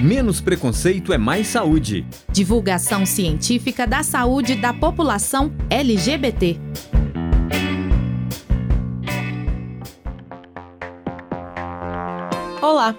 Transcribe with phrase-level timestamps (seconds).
[0.00, 2.06] Menos preconceito é mais saúde.
[2.30, 6.56] Divulgação científica da saúde da população LGBT.
[12.62, 12.94] Olá,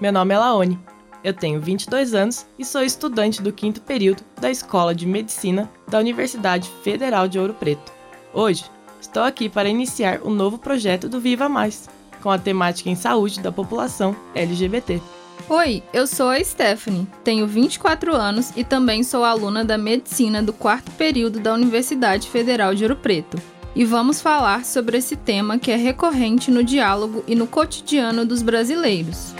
[0.00, 0.78] meu nome é Laone.
[1.24, 5.98] Eu tenho 22 anos e sou estudante do quinto período da Escola de Medicina da
[5.98, 7.92] Universidade Federal de Ouro Preto.
[8.32, 8.64] Hoje,
[9.00, 11.88] estou aqui para iniciar o novo projeto do Viva Mais,
[12.22, 15.02] com a temática em saúde da população LGBT.
[15.48, 20.54] Oi, eu sou a Stephanie, tenho 24 anos e também sou aluna da Medicina do
[20.54, 23.36] quarto período da Universidade Federal de Ouro Preto.
[23.76, 28.40] E vamos falar sobre esse tema que é recorrente no diálogo e no cotidiano dos
[28.40, 29.34] brasileiros.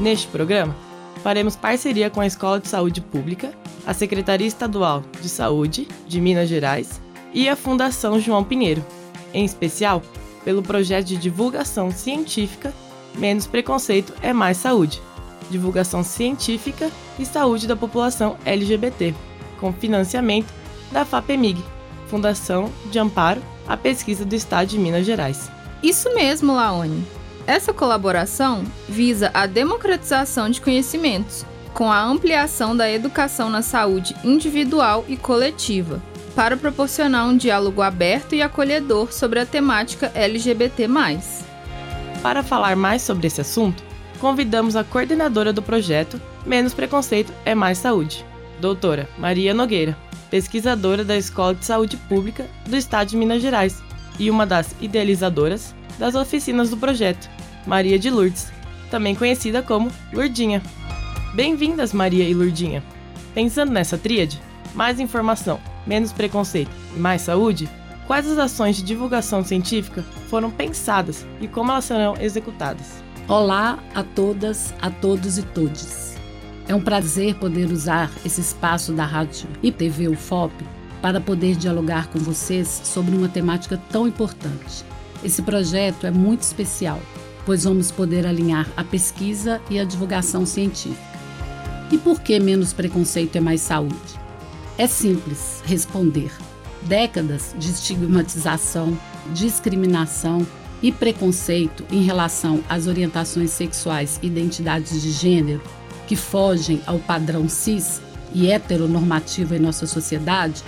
[0.00, 0.74] Neste programa,
[1.22, 3.52] faremos parceria com a Escola de Saúde Pública,
[3.86, 7.00] a Secretaria Estadual de Saúde de Minas Gerais
[7.32, 8.84] e a Fundação João Pinheiro,
[9.32, 10.02] em especial
[10.44, 12.74] pelo projeto de divulgação científica
[13.14, 15.00] Menos Preconceito é Mais Saúde,
[15.50, 19.14] divulgação científica e saúde da população LGBT,
[19.60, 20.52] com financiamento
[20.90, 21.62] da FAPEMIG,
[22.08, 25.50] Fundação de Amparo à Pesquisa do Estado de Minas Gerais.
[25.82, 27.06] Isso mesmo, Laone.
[27.46, 35.04] Essa colaboração visa a democratização de conhecimentos, com a ampliação da educação na saúde individual
[35.08, 36.00] e coletiva,
[36.36, 40.86] para proporcionar um diálogo aberto e acolhedor sobre a temática LGBT.
[42.22, 43.82] Para falar mais sobre esse assunto,
[44.20, 48.24] convidamos a coordenadora do projeto Menos Preconceito é Mais Saúde,
[48.60, 49.96] doutora Maria Nogueira,
[50.30, 53.82] pesquisadora da Escola de Saúde Pública do Estado de Minas Gerais
[54.20, 57.28] e uma das idealizadoras das oficinas do projeto,
[57.66, 58.52] Maria de Lourdes,
[58.88, 60.62] também conhecida como Lourdinha.
[61.34, 62.84] Bem-vindas, Maria e Lourdinha!
[63.34, 64.40] Pensando nessa tríade,
[64.74, 67.68] mais informação, menos preconceito e mais saúde,
[68.06, 73.02] quais as ações de divulgação científica foram pensadas e como elas serão executadas?
[73.28, 76.16] Olá a todas, a todos e todes.
[76.68, 80.52] É um prazer poder usar esse espaço da rádio e TV UFOP
[81.00, 84.84] para poder dialogar com vocês sobre uma temática tão importante
[85.24, 87.00] esse projeto é muito especial,
[87.46, 91.00] pois vamos poder alinhar a pesquisa e a divulgação científica.
[91.92, 93.94] E por que menos preconceito é mais saúde?
[94.76, 96.32] É simples responder.
[96.86, 98.98] Décadas de estigmatização,
[99.32, 100.46] discriminação
[100.82, 105.62] e preconceito em relação às orientações sexuais e identidades de gênero
[106.06, 108.02] que fogem ao padrão cis
[108.34, 110.62] e heteronormativo em nossa sociedade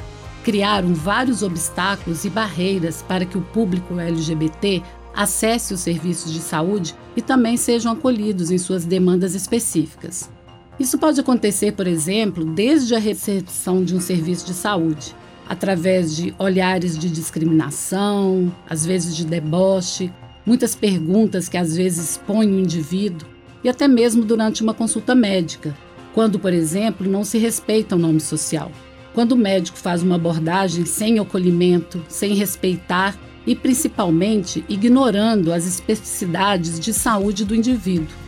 [0.44, 4.82] criaram vários obstáculos e barreiras para que o público LGBT
[5.14, 10.30] acesse os serviços de saúde e também sejam acolhidos em suas demandas específicas.
[10.78, 15.14] Isso pode acontecer, por exemplo, desde a recepção de um serviço de saúde,
[15.48, 20.12] através de olhares de discriminação, às vezes de deboche,
[20.44, 23.28] muitas perguntas que às vezes expõem o indivíduo,
[23.62, 25.74] e até mesmo durante uma consulta médica,
[26.12, 28.70] quando, por exemplo, não se respeita o nome social.
[29.14, 36.80] Quando o médico faz uma abordagem sem acolhimento, sem respeitar e principalmente ignorando as especificidades
[36.80, 38.23] de saúde do indivíduo.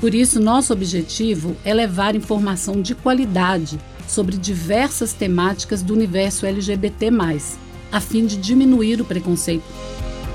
[0.00, 3.78] Por isso, nosso objetivo é levar informação de qualidade
[4.08, 7.10] sobre diversas temáticas do universo LGBT,
[7.92, 9.64] a fim de diminuir o preconceito.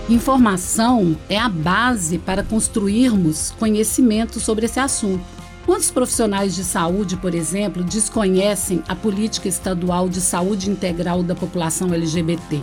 [0.08, 5.26] Informação é a base para construirmos conhecimento sobre esse assunto.
[5.66, 11.92] Quantos profissionais de saúde, por exemplo, desconhecem a política estadual de saúde integral da população
[11.92, 12.62] LGBT?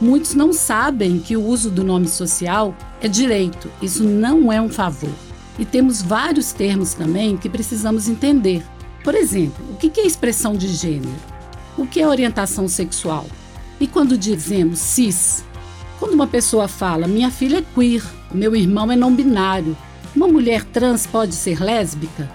[0.00, 4.70] Muitos não sabem que o uso do nome social é direito, isso não é um
[4.70, 5.12] favor.
[5.58, 8.64] E temos vários termos também que precisamos entender.
[9.04, 11.14] Por exemplo, o que é expressão de gênero?
[11.76, 13.26] O que é orientação sexual?
[13.80, 15.44] E quando dizemos cis?
[15.98, 18.02] Quando uma pessoa fala, minha filha é queer,
[18.32, 19.76] meu irmão é não binário,
[20.14, 22.30] uma mulher trans pode ser lésbica?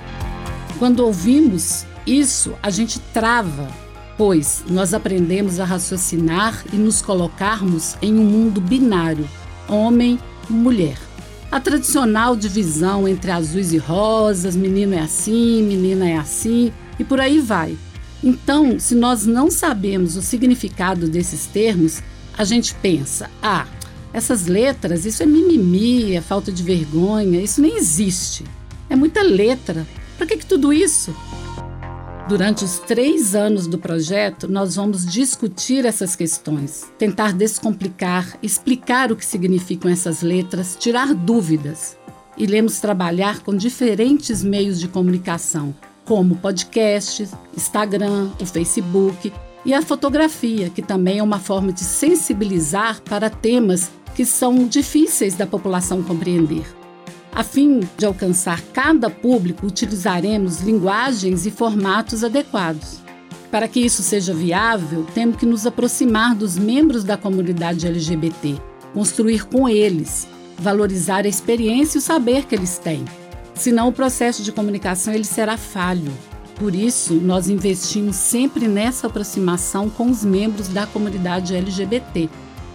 [0.80, 3.68] Quando ouvimos isso, a gente trava,
[4.18, 9.28] pois nós aprendemos a raciocinar e nos colocarmos em um mundo binário,
[9.68, 11.07] homem e mulher.
[11.50, 17.22] A tradicional divisão entre azuis e rosas, menino é assim, menina é assim, e por
[17.22, 17.78] aí vai.
[18.22, 22.02] Então, se nós não sabemos o significado desses termos,
[22.38, 23.66] a gente pensa: ah,
[24.12, 28.44] essas letras, isso é mimimi, é falta de vergonha, isso nem existe.
[28.90, 29.88] É muita letra.
[30.18, 31.16] Para que, que tudo isso?
[32.28, 39.16] Durante os três anos do projeto, nós vamos discutir essas questões, tentar descomplicar, explicar o
[39.16, 41.98] que significam essas letras, tirar dúvidas.
[42.38, 49.32] Iremos trabalhar com diferentes meios de comunicação, como podcasts, Instagram, o Facebook
[49.64, 55.36] e a fotografia, que também é uma forma de sensibilizar para temas que são difíceis
[55.36, 56.77] da população compreender.
[57.38, 62.98] A fim de alcançar cada público, utilizaremos linguagens e formatos adequados.
[63.52, 68.60] Para que isso seja viável, temos que nos aproximar dos membros da comunidade LGBT,
[68.92, 73.06] construir com eles, valorizar a experiência e o saber que eles têm.
[73.54, 76.12] Senão o processo de comunicação ele será falho.
[76.56, 82.32] Por isso, nós investimos sempre nessa aproximação com os membros da comunidade LGBT.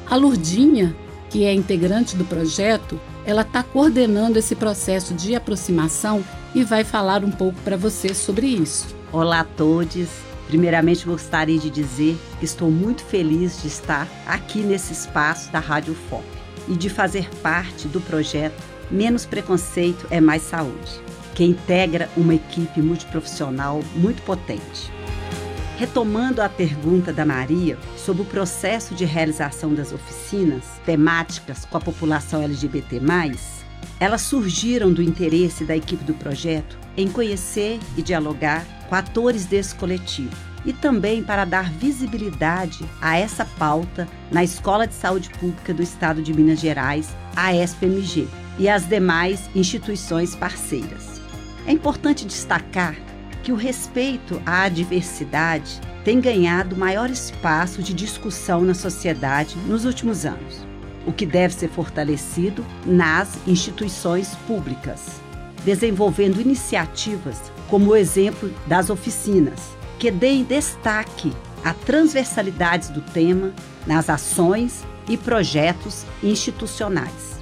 [0.09, 0.95] A Lurdinha,
[1.31, 6.25] que é integrante do projeto, ela está coordenando esse processo de aproximação
[6.55, 8.95] e vai falar um pouco para você sobre isso.
[9.13, 10.09] Olá a todos.
[10.47, 15.95] Primeiramente, gostaria de dizer que estou muito feliz de estar aqui nesse espaço da Rádio
[15.95, 16.25] FOP
[16.69, 18.61] e de fazer parte do projeto
[18.91, 21.01] Menos Preconceito é Mais Saúde,
[21.35, 24.93] que integra uma equipe multiprofissional muito potente.
[25.83, 31.81] Retomando a pergunta da Maria sobre o processo de realização das oficinas temáticas com a
[31.81, 33.03] população LGBT,
[33.99, 39.75] elas surgiram do interesse da equipe do projeto em conhecer e dialogar com atores desse
[39.75, 40.31] coletivo
[40.65, 46.23] e também para dar visibilidade a essa pauta na Escola de Saúde Pública do Estado
[46.23, 51.21] de Minas Gerais, a SPMG, e as demais instituições parceiras.
[51.67, 52.95] É importante destacar
[53.43, 60.25] que o respeito à diversidade tem ganhado maior espaço de discussão na sociedade nos últimos
[60.25, 60.67] anos,
[61.07, 65.21] o que deve ser fortalecido nas instituições públicas,
[65.65, 71.33] desenvolvendo iniciativas como o exemplo das oficinas, que deem destaque
[71.65, 73.53] à transversalidade do tema
[73.87, 77.41] nas ações e projetos institucionais.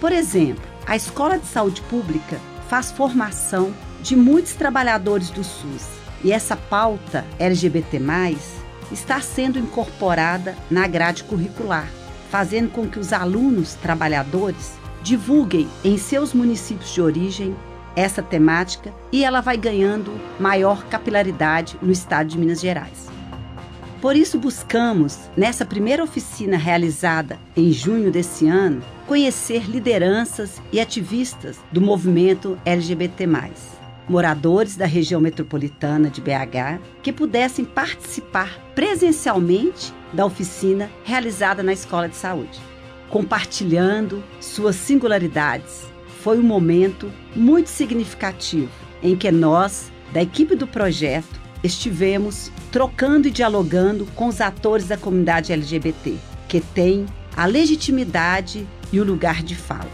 [0.00, 3.72] Por exemplo, a Escola de Saúde Pública faz formação
[4.02, 5.86] de muitos trabalhadores do SUS
[6.24, 8.00] e essa pauta LGBT,
[8.90, 11.88] está sendo incorporada na grade curricular,
[12.30, 14.72] fazendo com que os alunos trabalhadores
[15.02, 17.56] divulguem em seus municípios de origem
[17.94, 23.10] essa temática e ela vai ganhando maior capilaridade no estado de Minas Gerais.
[24.00, 31.58] Por isso, buscamos, nessa primeira oficina realizada em junho desse ano, conhecer lideranças e ativistas
[31.70, 33.26] do movimento LGBT,
[34.12, 42.10] moradores da região metropolitana de BH, que pudessem participar presencialmente da oficina realizada na Escola
[42.10, 42.60] de Saúde,
[43.08, 45.86] compartilhando suas singularidades.
[46.20, 48.70] Foi um momento muito significativo
[49.02, 54.98] em que nós, da equipe do projeto, estivemos trocando e dialogando com os atores da
[54.98, 56.16] comunidade LGBT,
[56.48, 59.90] que têm a legitimidade e o lugar de fala.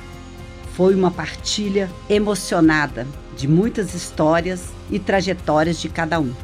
[0.74, 3.06] Foi uma partilha emocionada
[3.38, 6.34] de muitas histórias e trajetórias de cada um.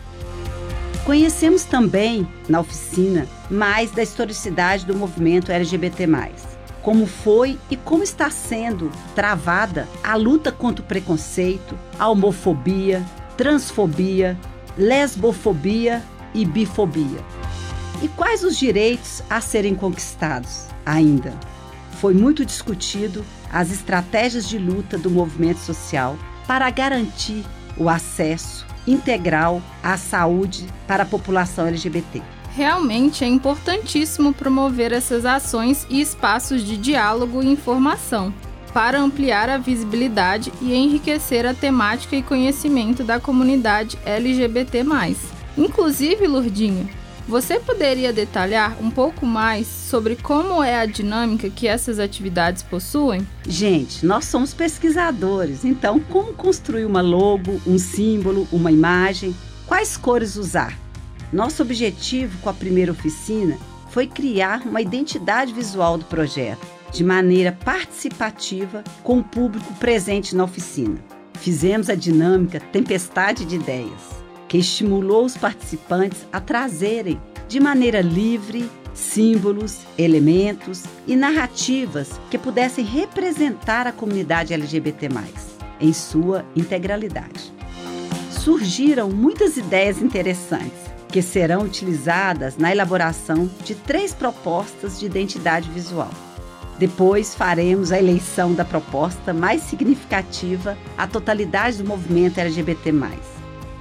[1.04, 6.06] Conhecemos também, na oficina, mais da historicidade do movimento LGBT,
[6.80, 13.04] como foi e como está sendo travada a luta contra o preconceito, a homofobia,
[13.36, 14.38] transfobia,
[14.78, 16.02] lesbofobia
[16.32, 17.20] e bifobia.
[18.02, 21.34] E quais os direitos a serem conquistados ainda?
[22.00, 27.44] Foi muito discutido as estratégias de luta do movimento social para garantir
[27.76, 32.22] o acesso integral à saúde para a população LGBT.
[32.54, 38.32] Realmente é importantíssimo promover essas ações e espaços de diálogo e informação
[38.72, 44.84] para ampliar a visibilidade e enriquecer a temática e conhecimento da comunidade LGBT.
[45.56, 46.88] Inclusive, Lurdinha,
[47.26, 53.26] você poderia detalhar um pouco mais sobre como é a dinâmica que essas atividades possuem?
[53.46, 59.34] Gente, nós somos pesquisadores, então como construir uma logo, um símbolo, uma imagem?
[59.66, 60.78] Quais cores usar?
[61.32, 63.58] Nosso objetivo com a primeira oficina
[63.90, 70.44] foi criar uma identidade visual do projeto de maneira participativa com o público presente na
[70.44, 70.96] oficina.
[71.34, 74.13] Fizemos a dinâmica Tempestade de Ideias,
[74.54, 82.84] que estimulou os participantes a trazerem de maneira livre símbolos, elementos e narrativas que pudessem
[82.84, 85.08] representar a comunidade LGBT,
[85.80, 87.52] em sua integralidade.
[88.30, 96.10] Surgiram muitas ideias interessantes que serão utilizadas na elaboração de três propostas de identidade visual
[96.78, 102.92] depois faremos a eleição da proposta mais significativa à totalidade do movimento LGBT.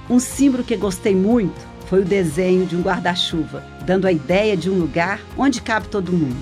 [0.08, 4.68] Um símbolo que gostei muito foi o desenho de um guarda-chuva, dando a ideia de
[4.68, 6.36] um lugar onde cabe todo mundo.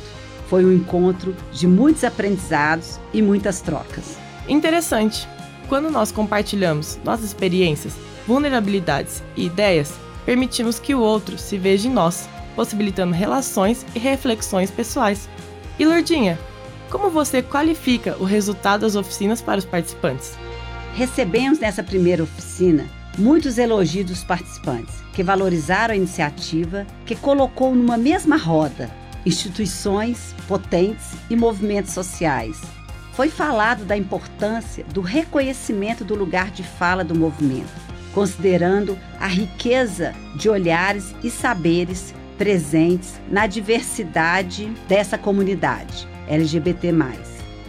[0.48, 4.16] Foi um encontro de muitos aprendizados e muitas trocas.
[4.48, 5.28] Interessante.
[5.68, 7.94] Quando nós compartilhamos nossas experiências,
[8.26, 9.94] vulnerabilidades e ideias,
[10.26, 15.28] permitimos que o outro se veja em nós, possibilitando relações e reflexões pessoais.
[15.78, 16.38] E Lourdinha,
[16.90, 20.36] como você qualifica o resultado das oficinas para os participantes?
[20.94, 22.86] Recebemos nessa primeira oficina
[23.18, 28.90] muitos elogios dos participantes, que valorizaram a iniciativa, que colocou numa mesma roda
[29.24, 32.60] instituições potentes e movimentos sociais.
[33.12, 37.70] Foi falado da importância do reconhecimento do lugar de fala do movimento,
[38.14, 46.92] considerando a riqueza de olhares e saberes presentes na diversidade dessa comunidade LGBT.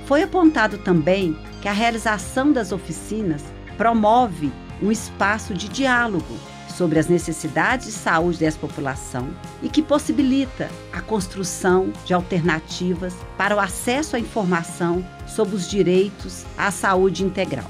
[0.05, 3.43] Foi apontado também que a realização das oficinas
[3.77, 4.51] promove
[4.83, 6.37] um espaço de diálogo
[6.67, 9.29] sobre as necessidades de saúde dessa população
[9.61, 16.45] e que possibilita a construção de alternativas para o acesso à informação sobre os direitos
[16.57, 17.67] à saúde integral.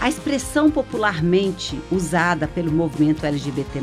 [0.00, 3.80] A expressão popularmente usada pelo movimento LGBT,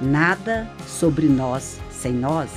[0.00, 2.50] nada sobre nós sem nós,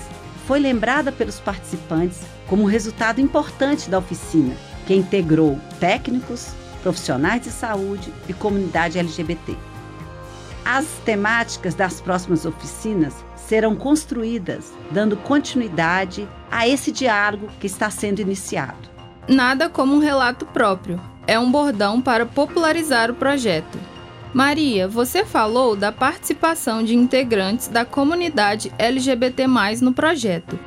[0.48, 8.14] foi lembrada pelos participantes como resultado importante da oficina, que integrou técnicos, profissionais de saúde
[8.28, 9.56] e comunidade LGBT.
[10.64, 18.20] As temáticas das próximas oficinas serão construídas dando continuidade a esse diálogo que está sendo
[18.20, 18.90] iniciado.
[19.28, 21.00] Nada como um relato próprio.
[21.28, 23.80] É um bordão para popularizar o projeto.
[24.34, 29.46] Maria, você falou da participação de integrantes da comunidade LGBT+
[29.82, 30.58] no projeto.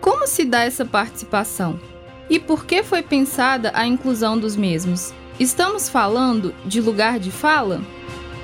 [0.00, 1.80] Como se dá essa participação?
[2.28, 5.14] E por que foi pensada a inclusão dos mesmos?
[5.38, 7.80] Estamos falando de lugar de fala?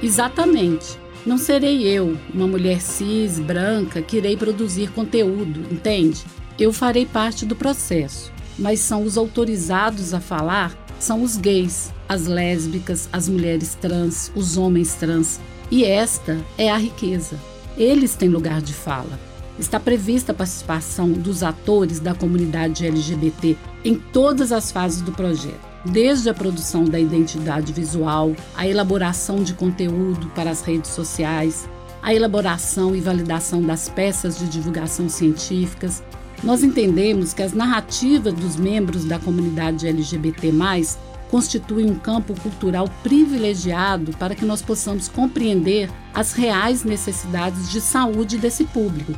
[0.03, 0.99] Exatamente.
[1.25, 6.25] Não serei eu, uma mulher cis, branca, que irei produzir conteúdo, entende?
[6.59, 12.27] Eu farei parte do processo, mas são os autorizados a falar são os gays, as
[12.29, 15.41] lésbicas, as mulheres trans, os homens trans.
[15.69, 17.37] E esta é a riqueza.
[17.77, 19.19] Eles têm lugar de fala.
[19.59, 25.72] Está prevista a participação dos atores da comunidade LGBT em todas as fases do projeto,
[25.85, 31.69] desde a produção da identidade visual, a elaboração de conteúdo para as redes sociais,
[32.03, 36.03] a elaboração e validação das peças de divulgação científicas.
[36.43, 40.53] Nós entendemos que as narrativas dos membros da comunidade LGBT
[41.31, 48.37] constitui um campo cultural privilegiado para que nós possamos compreender as reais necessidades de saúde
[48.37, 49.15] desse público.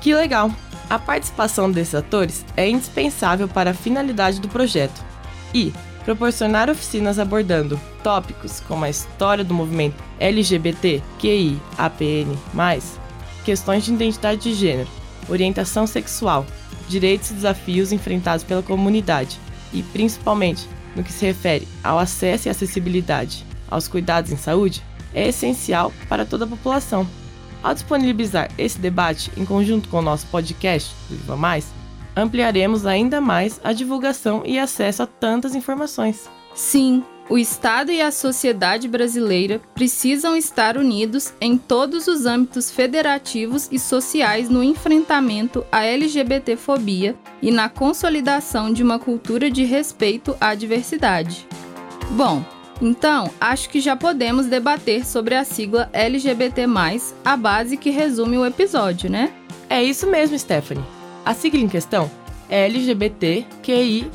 [0.00, 0.50] Que legal!
[0.88, 5.04] A participação desses atores é indispensável para a finalidade do projeto
[5.52, 5.72] e
[6.08, 12.34] proporcionar oficinas abordando tópicos como a história do movimento LGBT, QI, APN+,
[13.44, 14.88] questões de identidade de gênero,
[15.28, 16.46] orientação sexual,
[16.88, 19.38] direitos e desafios enfrentados pela comunidade
[19.70, 25.28] e, principalmente, no que se refere ao acesso e acessibilidade aos cuidados em saúde é
[25.28, 27.06] essencial para toda a população.
[27.62, 31.66] Ao disponibilizar esse debate em conjunto com o nosso podcast do Viva Mais,
[32.18, 36.28] ampliaremos ainda mais a divulgação e acesso a tantas informações.
[36.54, 43.68] Sim, o Estado e a sociedade brasileira precisam estar unidos em todos os âmbitos federativos
[43.70, 50.54] e sociais no enfrentamento à LGBTfobia e na consolidação de uma cultura de respeito à
[50.54, 51.46] diversidade.
[52.12, 52.42] Bom,
[52.80, 56.62] então acho que já podemos debater sobre a sigla LGBT,
[57.24, 59.32] a base que resume o episódio, né?
[59.68, 60.97] É isso mesmo, Stephanie.
[61.28, 62.10] A sigla em questão
[62.48, 64.08] é LGBTQIAPN+,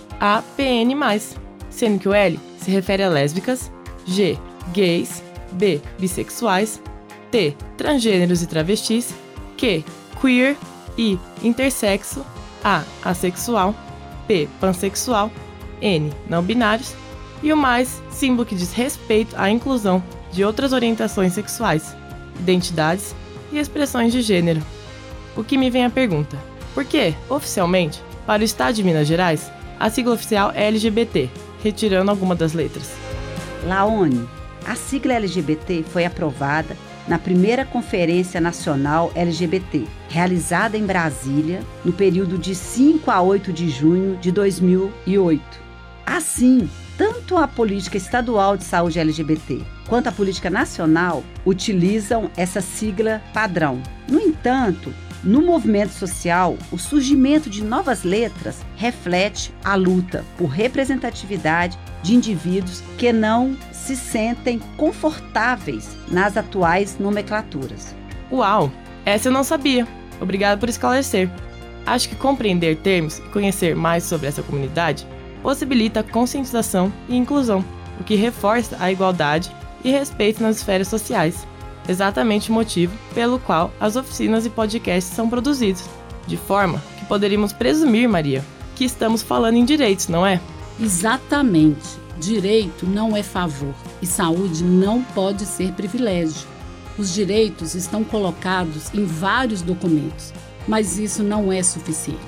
[1.70, 3.72] sendo que o L se refere a lésbicas,
[4.04, 4.36] G,
[4.74, 6.82] gays, B, bissexuais,
[7.30, 9.14] T, transgêneros e travestis,
[9.56, 9.84] Q,
[10.20, 10.58] queer,
[10.98, 12.26] I, intersexo,
[12.64, 13.76] A, assexual,
[14.28, 15.30] P, pansexual,
[15.84, 16.96] N, não binários,
[17.44, 20.02] e o mais, símbolo que diz respeito à inclusão
[20.32, 21.96] de outras orientações sexuais,
[22.40, 23.14] identidades
[23.52, 24.64] e expressões de gênero.
[25.38, 29.52] O que me vem a pergunta: por que, oficialmente, para o Estado de Minas Gerais,
[29.80, 31.30] a sigla oficial é LGBT,
[31.64, 32.92] retirando alguma das letras.
[33.66, 34.28] Laone,
[34.66, 36.76] a sigla LGBT foi aprovada
[37.08, 43.70] na primeira Conferência Nacional LGBT, realizada em Brasília no período de 5 a 8 de
[43.70, 45.42] junho de 2008.
[46.06, 53.22] Assim, tanto a política estadual de saúde LGBT quanto a política nacional utilizam essa sigla
[53.34, 53.82] padrão.
[54.08, 61.80] No entanto, no movimento social, o surgimento de novas letras reflete a luta por representatividade
[62.02, 67.96] de indivíduos que não se sentem confortáveis nas atuais nomenclaturas.
[68.30, 68.70] Uau!
[69.06, 69.88] Essa eu não sabia.
[70.20, 71.30] Obrigada por esclarecer.
[71.86, 75.08] Acho que compreender termos e conhecer mais sobre essa comunidade
[75.42, 77.64] possibilita conscientização e inclusão,
[78.00, 79.52] o que reforça a igualdade
[79.84, 81.46] e respeito nas esferas sociais
[81.88, 85.84] exatamente o motivo pelo qual as oficinas e podcasts são produzidos,
[86.28, 88.44] de forma que poderíamos presumir, Maria,
[88.76, 90.40] que estamos falando em direitos, não é?
[90.80, 92.02] Exatamente.
[92.20, 96.48] Direito não é favor e saúde não pode ser privilégio.
[96.98, 100.32] Os direitos estão colocados em vários documentos,
[100.68, 102.20] mas isso não é suficiente.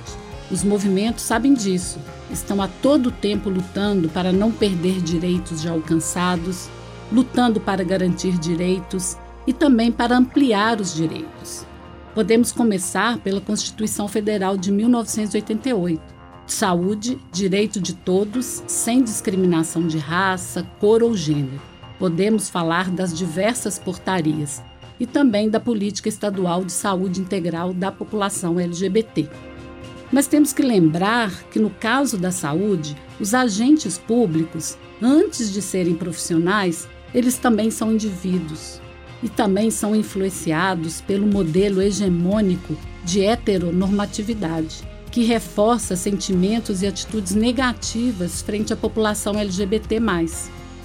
[0.50, 2.00] Os movimentos sabem disso,
[2.32, 6.68] estão a todo tempo lutando para não perder direitos já alcançados,
[7.12, 11.66] lutando para garantir direitos e também para ampliar os direitos.
[12.14, 16.16] Podemos começar pela Constituição Federal de 1988
[16.48, 21.60] Saúde, direito de todos, sem discriminação de raça, cor ou gênero.
[21.98, 24.62] Podemos falar das diversas portarias
[25.00, 29.28] e também da política estadual de saúde integral da população LGBT.
[30.12, 35.96] Mas temos que lembrar que, no caso da saúde, os agentes públicos, antes de serem
[35.96, 38.80] profissionais, eles também são indivíduos
[39.24, 44.84] e também são influenciados pelo modelo hegemônico de heteronormatividade
[45.16, 50.02] que reforça sentimentos e atitudes negativas frente à população LGBT.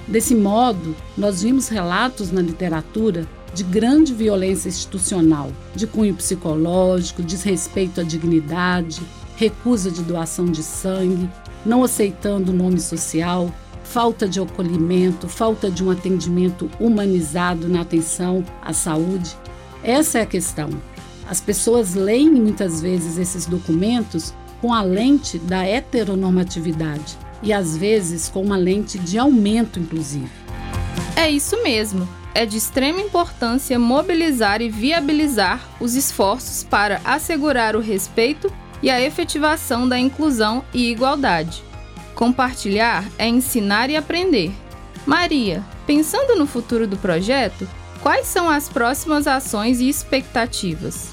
[0.06, 8.00] Desse modo, nós vimos relatos na literatura de grande violência institucional, de cunho psicológico, desrespeito
[8.00, 9.02] à dignidade,
[9.34, 11.28] recusa de doação de sangue,
[11.66, 13.52] não aceitando o nome social,
[13.92, 19.36] falta de acolhimento, falta de um atendimento humanizado na atenção à saúde.
[19.82, 20.70] Essa é a questão.
[21.28, 28.28] As pessoas leem muitas vezes esses documentos com a lente da heteronormatividade e às vezes
[28.28, 30.30] com uma lente de aumento, inclusive.
[31.16, 32.08] É isso mesmo.
[32.32, 39.00] É de extrema importância mobilizar e viabilizar os esforços para assegurar o respeito e a
[39.00, 41.69] efetivação da inclusão e igualdade.
[42.20, 44.52] Compartilhar é ensinar e aprender.
[45.06, 47.66] Maria, pensando no futuro do projeto,
[48.02, 51.12] quais são as próximas ações e expectativas?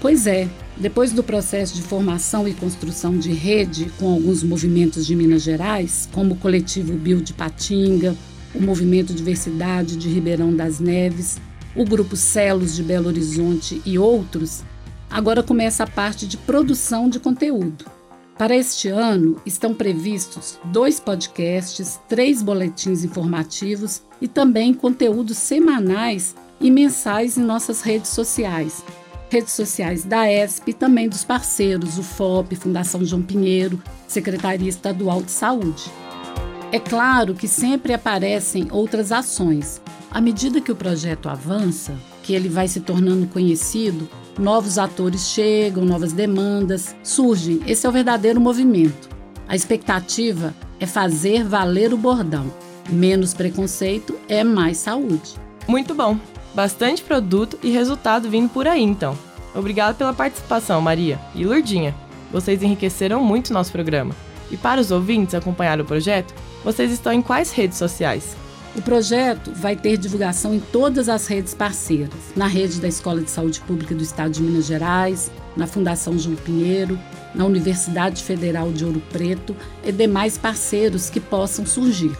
[0.00, 5.14] Pois é, depois do processo de formação e construção de rede com alguns movimentos de
[5.14, 8.16] Minas Gerais, como o coletivo Bio de Patinga,
[8.52, 11.38] o Movimento Diversidade de Ribeirão das Neves,
[11.76, 14.64] o Grupo Celos de Belo Horizonte e outros,
[15.08, 17.97] agora começa a parte de produção de conteúdo.
[18.38, 26.70] Para este ano, estão previstos dois podcasts, três boletins informativos e também conteúdos semanais e
[26.70, 28.84] mensais em nossas redes sociais,
[29.28, 35.20] redes sociais da ESP e também dos parceiros, o FOP, Fundação João Pinheiro, Secretaria Estadual
[35.20, 35.90] de Saúde.
[36.70, 39.82] É claro que sempre aparecem outras ações.
[40.12, 45.84] À medida que o projeto avança, que ele vai se tornando conhecido, novos atores chegam,
[45.84, 47.60] novas demandas surgem.
[47.66, 49.08] Esse é o verdadeiro movimento.
[49.48, 52.52] A expectativa é fazer valer o bordão.
[52.88, 55.34] Menos preconceito é mais saúde.
[55.66, 56.16] Muito bom.
[56.54, 59.16] Bastante produto e resultado vindo por aí, então.
[59.54, 61.94] Obrigado pela participação, Maria e Lurdinha.
[62.32, 64.14] Vocês enriqueceram muito nosso programa.
[64.50, 68.36] E para os ouvintes acompanhar o projeto, vocês estão em quais redes sociais?
[68.76, 73.30] O projeto vai ter divulgação em todas as redes parceiras, na rede da Escola de
[73.30, 76.98] Saúde Pública do Estado de Minas Gerais, na Fundação João Pinheiro,
[77.34, 82.16] na Universidade Federal de Ouro Preto e demais parceiros que possam surgir.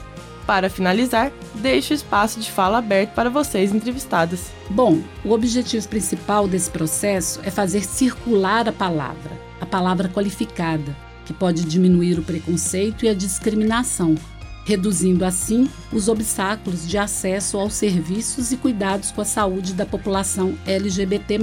[0.46, 4.46] Para finalizar, deixo o espaço de fala aberto para vocês entrevistadas.
[4.70, 9.30] Bom, o objetivo principal desse processo é fazer circular a palavra,
[9.61, 14.14] a palavra qualificada, que pode diminuir o preconceito e a discriminação,
[14.68, 20.59] reduzindo assim os obstáculos de acesso aos serviços e cuidados com a saúde da população
[20.66, 21.38] LGBT.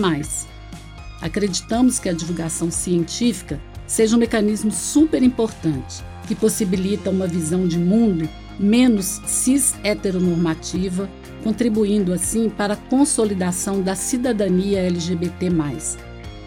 [1.20, 7.80] Acreditamos que a divulgação científica seja um mecanismo super importante que possibilita uma visão de
[7.80, 11.10] mundo menos cis-heteronormativa,
[11.44, 15.50] contribuindo assim para a consolidação da cidadania LGBT.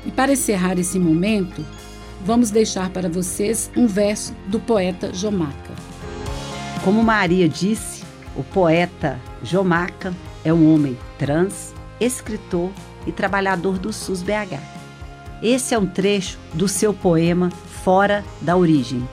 [0.06, 1.64] E para encerrar esse momento,
[2.24, 5.87] vamos deixar para vocês um verso do poeta Jomaca.
[6.84, 8.04] Como Maria disse,
[8.36, 10.14] o poeta Jomaca
[10.44, 12.70] é um homem trans, escritor
[13.06, 14.60] e trabalhador do SUS BH.
[15.42, 19.06] Esse é um trecho do seu poema Fora da Origem.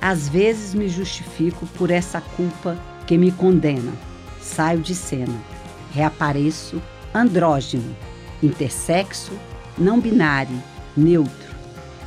[0.00, 3.92] Às vezes me justifico por essa culpa que me condena.
[4.40, 5.36] Saio de cena.
[5.92, 6.80] Reapareço
[7.12, 7.96] andrógeno,
[8.42, 9.32] intersexo,
[9.76, 10.62] não binário,
[10.96, 11.54] neutro.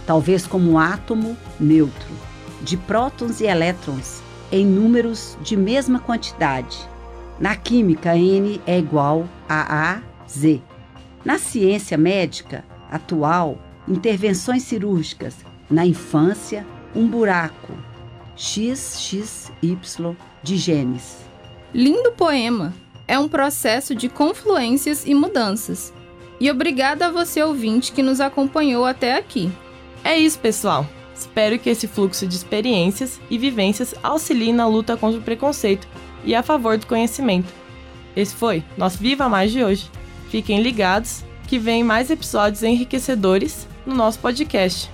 [0.05, 2.13] Talvez como átomo neutro,
[2.61, 6.77] de prótons e elétrons em números de mesma quantidade.
[7.39, 10.61] Na química, N é igual a A, Z.
[11.23, 13.57] Na ciência médica atual,
[13.87, 15.35] intervenções cirúrgicas
[15.69, 17.73] na infância, um buraco
[18.35, 19.77] XXY
[20.41, 21.17] de genes.
[21.73, 22.73] Lindo poema!
[23.07, 25.93] É um processo de confluências e mudanças.
[26.39, 29.49] E obrigada a você ouvinte que nos acompanhou até aqui.
[30.03, 30.85] É isso, pessoal.
[31.17, 35.85] Espero que esse fluxo de experiências e vivências auxilie na luta contra o preconceito
[36.23, 37.51] e a favor do conhecimento.
[38.15, 39.89] Esse foi nosso Viva Mais de hoje.
[40.29, 44.91] Fiquem ligados que vem mais episódios enriquecedores no nosso podcast.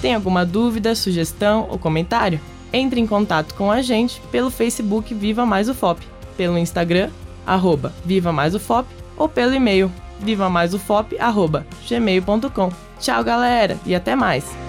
[0.00, 2.40] Tem alguma dúvida, sugestão ou comentário?
[2.72, 6.04] Entre em contato com a gente pelo Facebook Viva Mais UFOP,
[6.36, 7.10] pelo Instagram,
[7.46, 12.72] arroba Viva Mais UFOP, ou pelo e-mail vivamaisufop.gmail.com.
[13.00, 14.63] Tchau, galera, e até mais!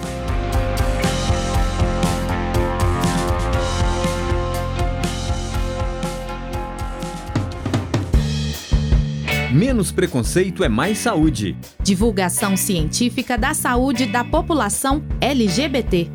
[9.56, 11.56] Menos preconceito é mais saúde.
[11.82, 16.10] Divulgação científica da saúde da população LGBT.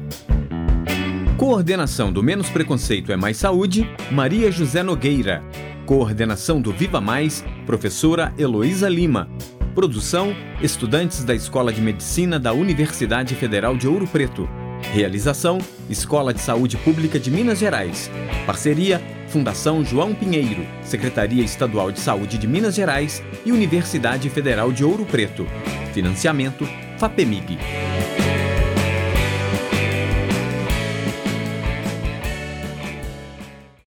[1.39, 5.43] Coordenação do Menos Preconceito é Mais Saúde, Maria José Nogueira.
[5.88, 9.27] Coordenação do Viva Mais, professora Heloísa Lima.
[9.73, 14.47] Produção: estudantes da Escola de Medicina da Universidade Federal de Ouro Preto.
[14.94, 18.10] Realização: Escola de Saúde Pública de Minas Gerais.
[18.46, 24.84] Parceria: Fundação João Pinheiro, Secretaria Estadual de Saúde de Minas Gerais e Universidade Federal de
[24.84, 25.46] Ouro Preto.
[25.94, 26.67] Financiamento:
[26.98, 27.58] FAPEMIG.